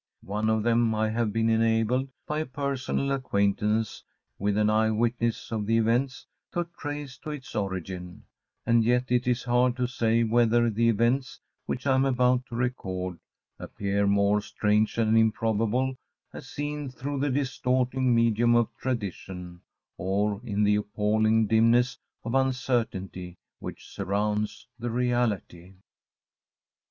[0.25, 4.03] One of them I have been enabled, by a personal acquaintance
[4.39, 8.23] with an eye witness of the events, to trace to its origin;
[8.65, 12.55] and yet it is hard to say whether the events which I am about to
[12.55, 13.19] record
[13.59, 15.93] appear more strange and improbable
[16.33, 19.61] as seen through the distorting medium of tradition,
[19.97, 25.75] or in the appalling dimness of uncertainty which surrounds the reality.